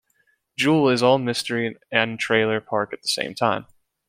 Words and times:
Jewel 0.57 0.89
is 0.89 1.03
all 1.03 1.19
mystery 1.19 1.77
and 1.91 2.19
trailer 2.19 2.59
park 2.59 2.91
at 2.91 3.03
the 3.03 3.07
same 3.07 3.35
time. 3.35 3.67